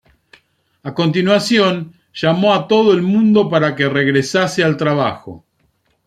[0.81, 5.45] A continuación, llamó a todo el mundo para que regresase al trabajo.